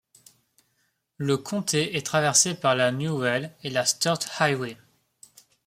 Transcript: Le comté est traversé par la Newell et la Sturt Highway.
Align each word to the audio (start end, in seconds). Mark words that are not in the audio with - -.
Le 1.17 1.37
comté 1.37 1.95
est 1.95 2.03
traversé 2.03 2.55
par 2.55 2.73
la 2.75 2.91
Newell 2.91 3.53
et 3.61 3.69
la 3.69 3.85
Sturt 3.85 4.25
Highway. 4.39 4.75